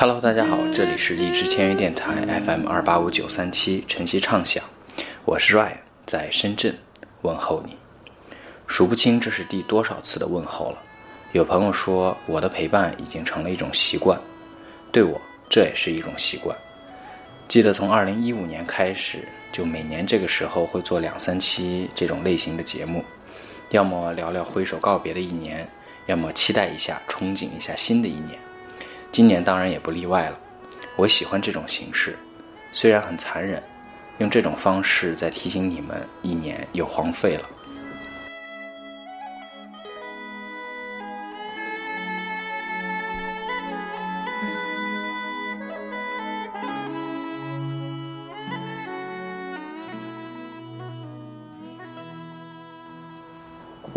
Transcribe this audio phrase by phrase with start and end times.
[0.00, 2.12] Hello，大家好，这里是荔枝签约电台
[2.46, 4.62] FM 二八五九三七晨曦畅想，
[5.24, 6.72] 我是 Ryan，在深圳
[7.22, 7.76] 问候你。
[8.68, 10.82] 数不清这是第多少次的问候了。
[11.32, 14.20] 有朋友说我的陪伴已经成了一种习惯，
[14.92, 16.56] 对我这也是一种习惯。
[17.48, 23.02] 记得从二零一五年开始，就每年这个时候会做两三期这种类型的节目，
[23.70, 25.66] 要么聊聊挥手告别的一年，
[26.06, 28.38] 要么期待一下、憧憬一下新的一年。
[29.10, 30.38] 今年当然也不例外了。
[30.94, 32.18] 我喜欢这种形式，
[32.72, 33.62] 虽然很残忍，
[34.18, 37.48] 用这种方式在提醒你们，一年又荒废了。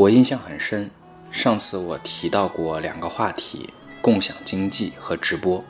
[0.02, 0.90] 我印象很深，
[1.32, 3.70] 上次我提到过两个话题：
[4.02, 5.64] 共享经济和直播。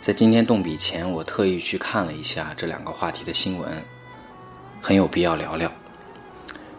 [0.00, 3.84] 在今天动笔前，我特意去看了一下这两个话题的新闻，
[4.80, 5.68] 很有必要聊聊。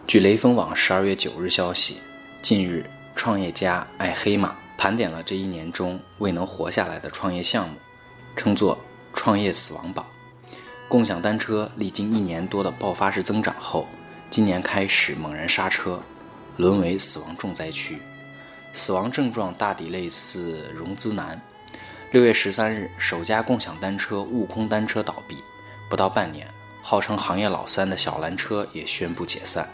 [0.06, 1.98] 据雷锋网十二月九日消息，
[2.40, 7.74] 近日创业家爱黑马盘点了这一年中未能活下来的创业项目，
[8.34, 8.78] 称作
[9.12, 10.06] “创业死亡榜”。
[10.88, 13.86] 共享单车历经一年多的爆发式增长后，
[14.30, 16.02] 今年开始猛然刹车，
[16.58, 17.98] 沦为死亡重灾区。
[18.74, 21.40] 死亡症状大抵类似融资难。
[22.10, 25.36] 六月十三日，首家共享单车悟空单车倒闭，
[25.88, 26.46] 不到半年，
[26.82, 29.68] 号称行业老三的小蓝车也宣布解散。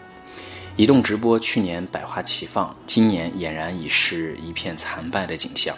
[0.77, 5.77] 移动直播去年百花齐放，今年俨然已是一片惨败的景象。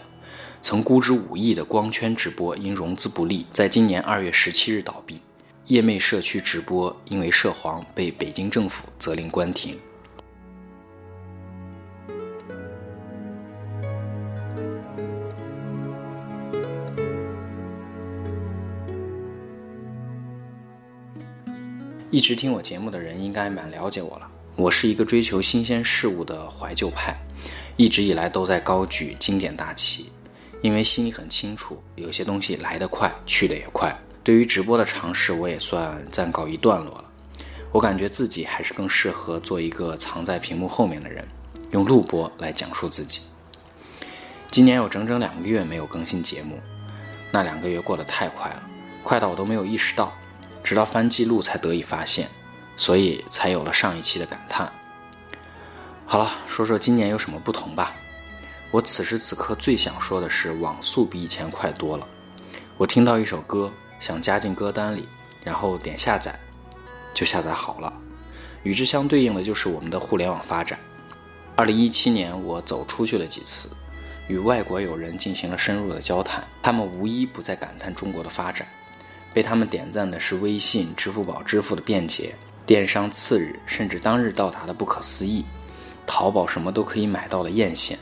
[0.61, 5.21] 曾估值五亿的光圈直播因融资不利，在今年二月十七日倒闭。
[5.67, 9.79] 夜魅社区直播因为涉黄被北京政府责令关停。
[22.09, 24.31] 一直听我节目的人应该蛮了解我了。
[24.55, 27.17] 我是一个追求新鲜事物的怀旧派，
[27.77, 30.09] 一直以来都在高举经典大旗，
[30.63, 33.93] 因为心里很清楚，有些东西来得快，去得也快。
[34.23, 37.05] 对于直播的尝试，我也算暂告一段落了。
[37.73, 41.27] 我感觉自己还是更适合做一个藏在屏幕后面的人，
[41.73, 43.23] 用录播来讲述自己。
[44.49, 46.61] 今年有整整两个月没有更新节目，
[47.33, 48.63] 那两个月过得太快了，
[49.03, 50.15] 快到我都没有意识到，
[50.67, 52.29] 直到翻记录才得以发现。
[52.79, 54.71] 所以才有了上一期的感叹。
[56.05, 57.97] 好了，说说今年有什么不同吧。
[58.71, 62.07] 我此时此刻最想说的是，网速比以前快多了。
[62.77, 65.09] 我听到一首歌，想加进歌单里，
[65.43, 66.39] 然后点下载，
[67.15, 67.91] 就下载好了。
[68.63, 70.79] 与之相对应的就是我们的互联网发展。
[71.55, 73.75] 二零一七年，我走出去了几次，
[74.29, 78.69] 与外国友人进行了深入的交谈，他们无一不在感叹中国的发展。
[79.37, 82.35] 被他们点赞的是微信、支付宝支付的便捷。
[82.65, 85.45] 电商次日甚至当日到达的不可思议，
[86.07, 87.97] 淘宝什么都可以买到的艳羡，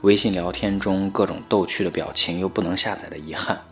[0.00, 3.62] 微信聊天中各种逗趣的表情又不能下载的遗憾。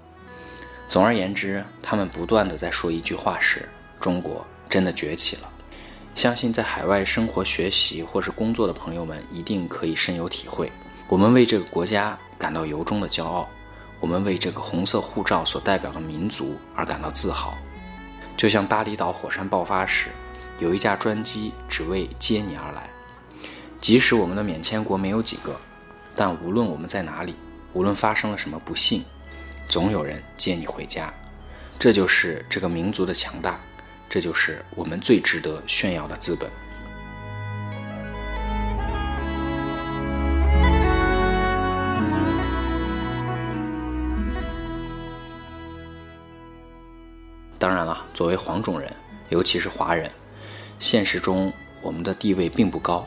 [0.88, 3.68] 总而言之，他们不断的在说一句话是：
[4.00, 5.50] 中国真的崛起了。
[6.14, 10.70] 相信在海外生活、学习或是工作的朋友们一定可以深有体会。
[11.08, 13.48] 我们为这个国家感到由衷的骄傲，
[14.04, 17.56] 我们为这个红色护照所代表的民族而感到自豪。
[18.36, 20.10] 就像巴厘岛火山爆发时，
[20.58, 22.90] 有一架专机只为接你而来。
[23.80, 25.58] 即使我们的免签国没有几个，
[26.14, 27.34] 但无论我们在哪里，
[27.72, 29.02] 无论发生了什么不幸，
[29.70, 31.10] 总有人接你回家。
[31.78, 33.58] 这就是这个民族的强大，
[34.10, 36.50] 这就是我们最值得炫耀的资本。
[48.14, 48.90] 作为黄种人，
[49.28, 50.10] 尤其是华人，
[50.78, 51.52] 现实中
[51.82, 53.06] 我们的地位并不高，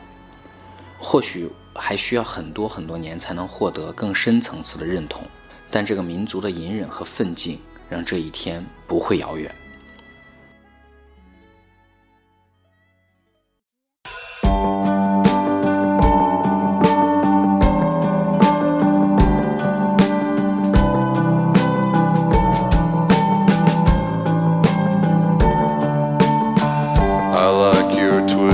[0.98, 5.22] 或许还需要很多很多年才能获得更深层次的认同。
[5.70, 9.54] 但这个民族的隐忍和奋进，让这一天不会遥远。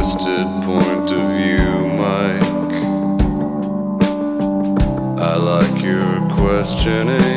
[0.04, 2.42] twisted point of view, Mike.
[5.18, 7.33] I like your questioning.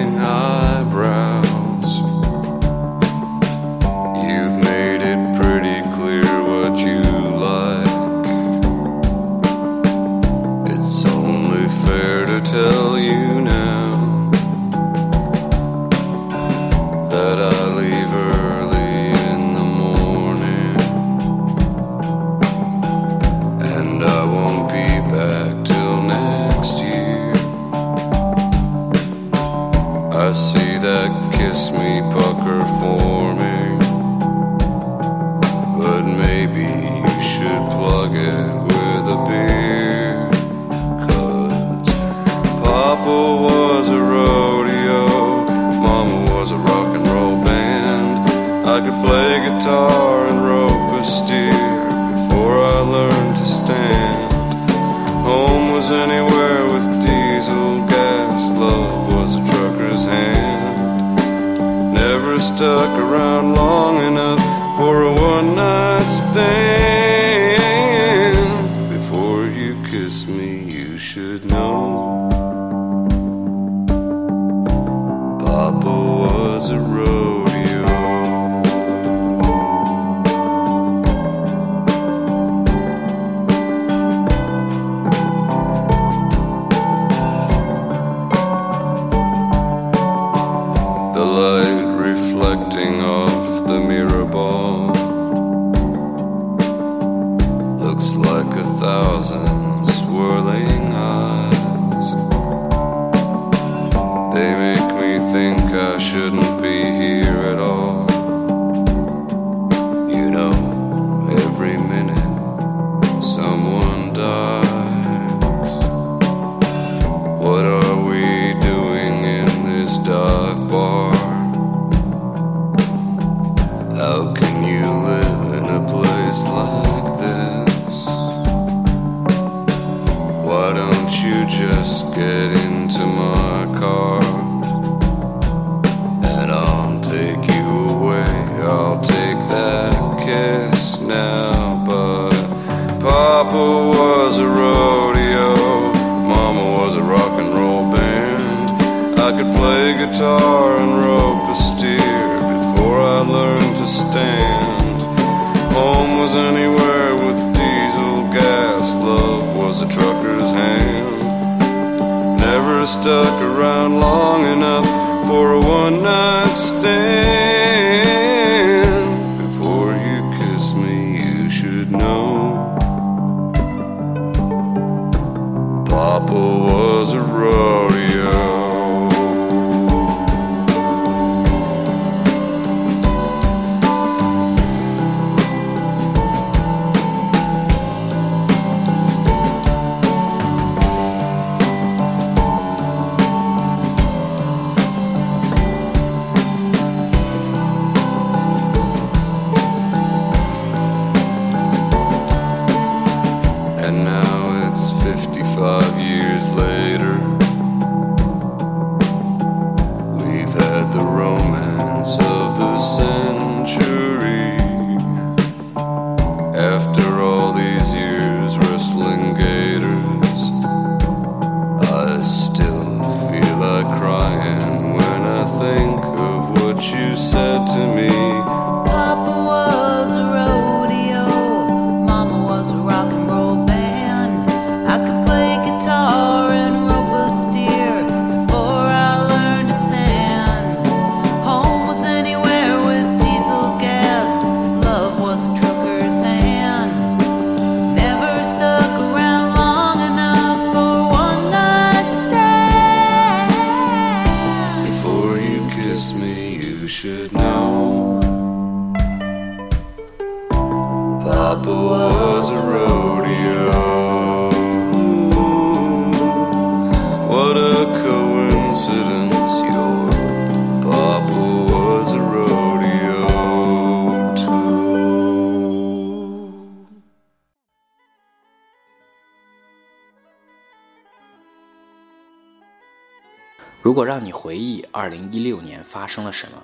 [283.82, 286.64] 如果让你回忆2016年发生了什么，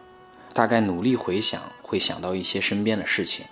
[0.54, 3.46] 大概努力回想会想到一些身边的事情，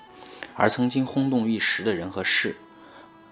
[0.56, 2.58] 而曾经轰动一时的人和事，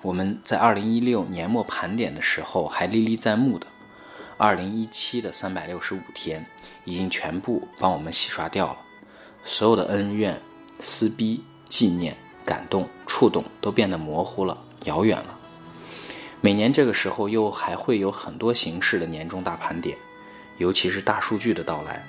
[0.02, 3.68] 我们在2016年末盘点的时候还历历在目的
[4.38, 6.46] ，2017的365天
[6.86, 8.78] 已经全部帮我们洗刷掉了，
[9.44, 10.42] 所有的恩怨、
[10.80, 15.38] 撕逼、纪念、感动、触动都变得模糊了、遥远了。
[16.40, 19.98] 每年这个时候又还会有很多形式的年终大盘点。
[20.60, 22.06] 尤其是大数据的到来，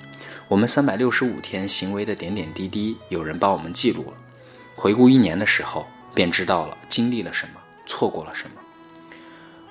[0.47, 4.13] 我们三百六十五天行为的点点滴滴，有人帮我们记录了。
[4.75, 7.53] 回顾一年的时候，便知道了经历了什么，
[7.85, 8.61] 错过了什么。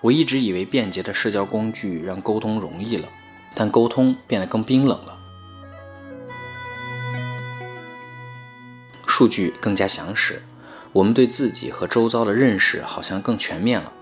[0.01, 3.07] 我一直以为便捷的社交工具让沟通容易了，
[3.55, 5.19] 但沟通变得更冰冷了。
[9.07, 10.43] 数据更加详实，
[10.93, 13.93] 我们对自己和周遭的认识好像更全面了，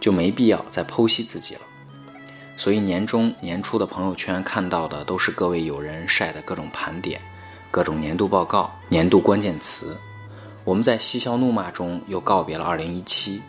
[0.00, 1.60] 就没必要再剖析自己了。
[2.56, 7.20] 所以年终年初的朋友圈看到的都是各位友人晒的各种盘点、
[7.70, 9.96] 各种年度报告、年度关键词。
[10.62, 13.40] 我们在嬉笑怒骂中又告别了2017，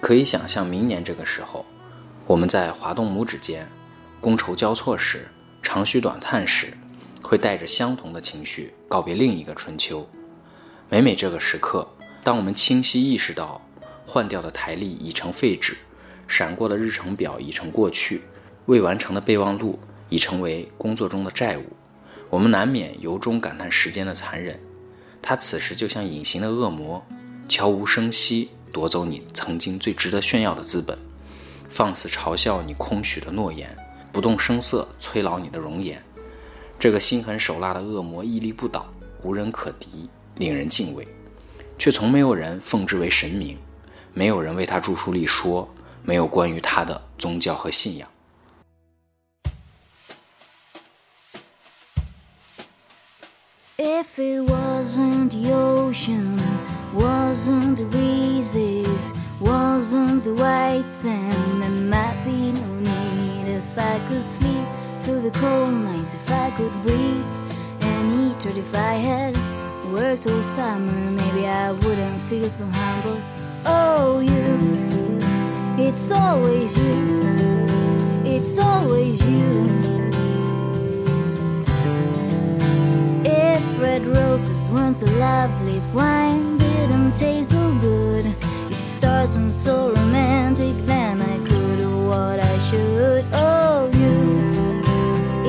[0.00, 1.64] 可以想象明年这个时候，
[2.26, 3.68] 我们在滑动拇指间、
[4.20, 5.26] 觥筹交错时、
[5.62, 6.76] 长吁短叹时，
[7.22, 10.06] 会带着相同的情绪告别另一个春秋。
[10.90, 11.88] 每每这个时刻，
[12.22, 13.60] 当我们清晰意识到
[14.06, 15.76] 换掉的台历已成废纸，
[16.28, 18.22] 闪过的日程表已成过去。
[18.66, 19.78] 未完成的备忘录
[20.08, 21.64] 已成为工作中的债务，
[22.30, 24.58] 我们难免由衷感叹时间的残忍。
[25.20, 27.04] 它此时就像隐形的恶魔，
[27.48, 30.98] 悄无声息夺走你曾经最值得炫耀的资本，
[31.68, 33.76] 放肆嘲笑你空许的诺言，
[34.12, 36.02] 不动声色摧老你的容颜。
[36.78, 38.92] 这个心狠手辣的恶魔屹立不倒，
[39.22, 41.06] 无人可敌，令人敬畏，
[41.78, 43.58] 却从没有人奉之为神明，
[44.12, 45.68] 没有人为他著书立说，
[46.02, 48.08] 没有关于他的宗教和信仰。
[53.76, 56.40] If it wasn't the ocean,
[56.94, 63.48] wasn't the breezes, wasn't the white sand, there might be no need.
[63.48, 64.64] If I could sleep
[65.02, 67.24] through the cold nights, if I could breathe
[67.80, 69.36] and eat, or if I had
[69.92, 73.20] worked all summer, maybe I wouldn't feel so humble.
[73.66, 75.18] Oh, you,
[75.84, 77.66] it's always you,
[78.24, 80.03] it's always you.
[84.94, 88.26] So lovely, if wine didn't taste so good,
[88.70, 93.24] if stars weren't so romantic, then I could do what I should.
[93.32, 94.82] Oh, you,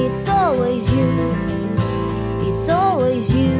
[0.03, 1.35] it's always you,
[2.49, 3.51] It's always you.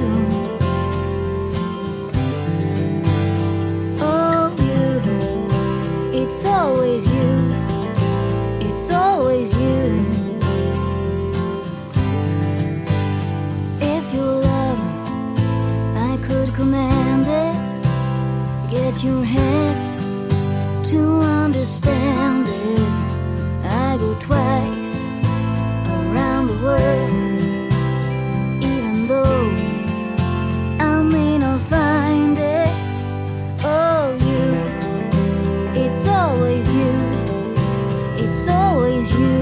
[4.01, 6.19] Oh, you.
[6.19, 7.14] It's always you.
[19.05, 19.75] Your head
[20.83, 22.89] to understand it.
[23.63, 25.05] I go twice
[25.97, 27.73] around the world,
[28.63, 29.49] even though
[30.79, 32.83] I may not find it.
[33.63, 34.45] Oh, you,
[35.83, 36.93] it's always you,
[38.23, 39.34] it's always you.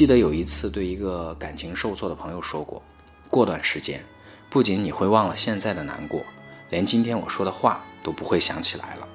[0.00, 2.82] 记得有一次对一个感情受挫的朋友说过，
[3.28, 4.02] 过段时间，
[4.48, 6.24] 不仅你会忘了现在的难过，
[6.70, 9.06] 连今天我说的话都不会想起来了。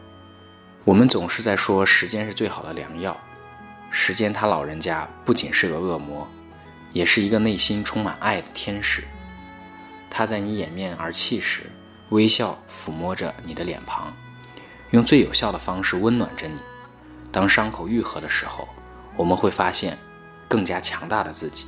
[0.84, 3.18] 我们总是在说时间是最好的良药，
[3.90, 6.28] 时间他老人家不仅是个恶魔，
[6.94, 9.04] 也是一个内心充满爱的天使。
[10.08, 11.64] 他在你掩面而泣时，
[12.10, 14.14] 微笑抚摸着你的脸庞，
[14.92, 16.60] 用最有效的方式温暖着你。
[17.32, 18.68] 当伤口愈合的时候，
[19.16, 19.98] 我们会发现
[20.48, 21.68] 更加强大的自己。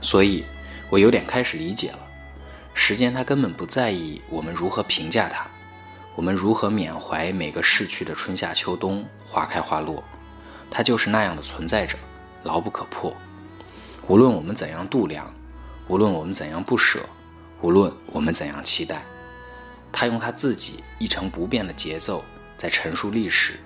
[0.00, 0.44] 所以，
[0.90, 1.98] 我有点开始理解了，
[2.72, 5.46] 时间它根本不在意我们如何评价它，
[6.14, 10.02] 我们如何缅怀每个逝去的春夏秋冬、花开花落，
[10.70, 11.98] 它就是那样的存在着，
[12.44, 13.16] 牢不可破。
[14.06, 15.32] 无论我们怎样度量，
[15.88, 17.00] 无论我们怎样不舍，
[17.60, 19.04] 无论我们怎样期待，
[19.92, 22.24] 他用他自己一成不变的节奏
[22.56, 23.58] 在陈述历史，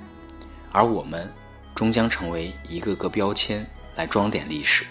[0.72, 1.32] 而我们
[1.74, 4.84] 终将成为一个个标签来装点历史。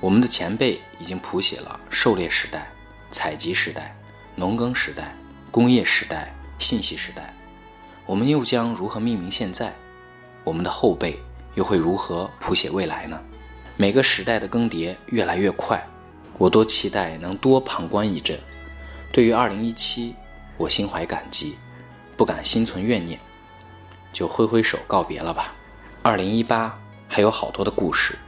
[0.00, 2.70] 我们的前辈已经谱写了狩猎时代、
[3.10, 3.96] 采集时代、
[4.34, 5.16] 农耕时代、
[5.50, 7.32] 工业时代、信息时代，
[8.04, 9.72] 我们又将如何命名现在？
[10.42, 11.18] 我们的后辈
[11.54, 13.18] 又会如何谱写未来呢？
[13.76, 15.82] 每个时代的更迭越来越快，
[16.36, 18.38] 我多期待能多旁观一阵。
[19.10, 20.12] 对于2017，
[20.56, 21.56] 我心怀感激，
[22.16, 23.18] 不敢心存怨念，
[24.12, 25.54] 就挥挥手告别了吧。
[26.06, 28.18] 二零一八还有好多的故事，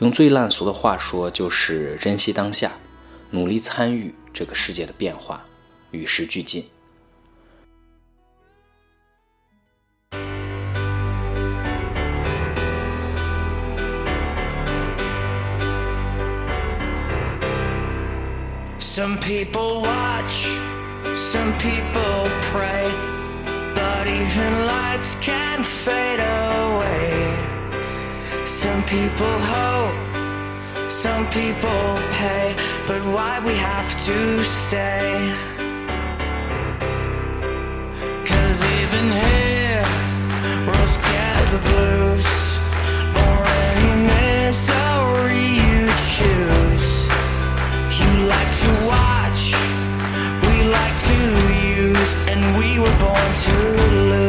[0.00, 2.72] 用最烂俗的话说，就是珍惜当下，
[3.30, 5.42] 努力参与这个世界的变化，
[5.90, 6.66] 与时俱进。
[18.78, 20.46] Some people watch,
[21.14, 22.86] some people pray,
[23.74, 26.73] but even lights can fade away.
[28.64, 35.36] Some people hope, some people pay, but why we have to stay?
[38.24, 39.84] Cause even here,
[41.12, 42.58] gets the blues,
[43.22, 43.36] or
[43.68, 45.82] any misery you
[46.16, 46.90] choose.
[48.00, 49.42] You like to watch,
[50.46, 51.18] we like to
[51.76, 53.56] use, and we were born to
[54.08, 54.23] lose.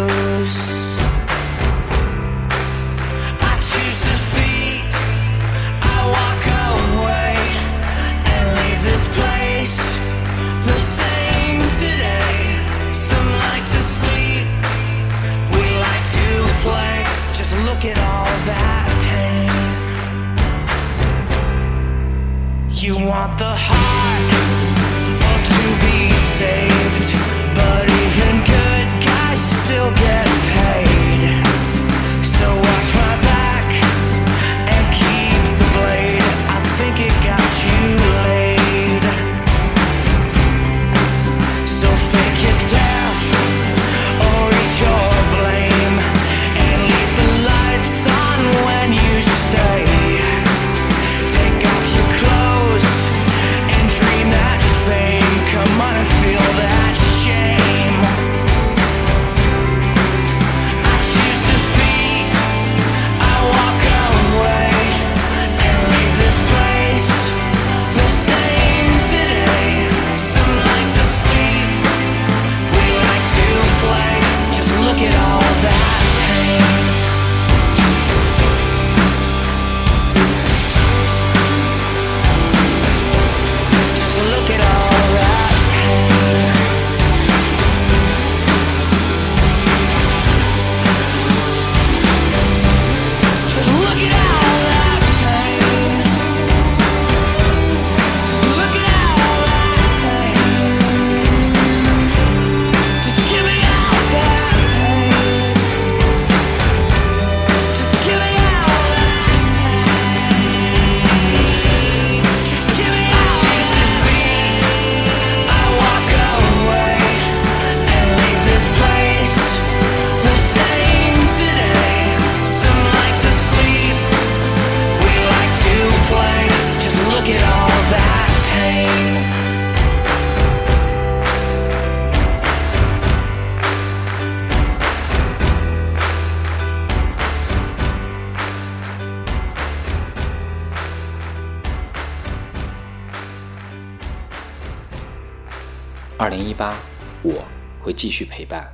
[148.06, 148.72] 继续陪伴，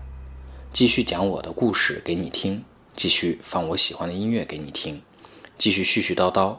[0.73, 2.65] 继续讲我的故事给你听，
[2.97, 5.01] 继续放我喜欢的音乐给你听，
[5.57, 6.57] 继续絮絮叨叨。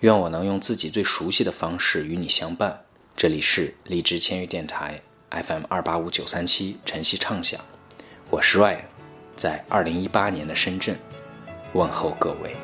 [0.00, 2.84] 愿我能用自己最熟悉的方式与你相伴。
[3.16, 7.58] 这里是荔枝签约电台 FM 二八五九三七晨曦畅想，
[8.28, 8.82] 我是 Ryan，
[9.34, 10.98] 在二零一八年的深圳
[11.72, 12.54] 问候各位。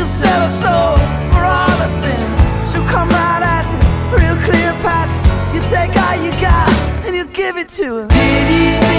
[0.00, 0.96] She'll sell her soul
[1.28, 2.24] for all her sin.
[2.66, 5.12] She'll come right at you, real clear patch.
[5.54, 6.70] You take all you got
[7.04, 8.08] and you give it to her.
[8.08, 8.89] Did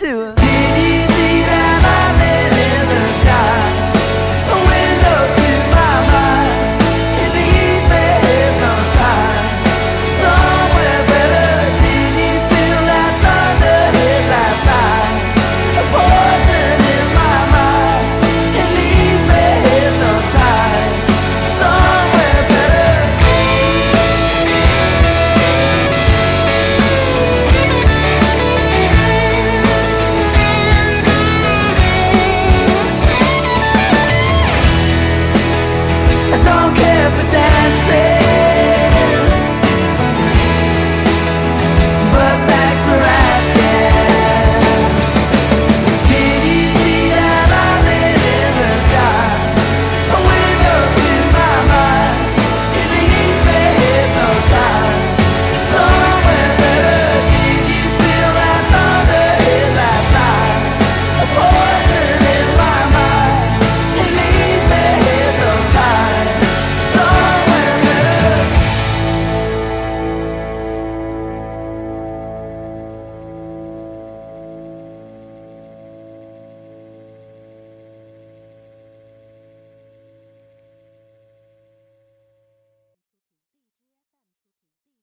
[0.00, 0.37] to.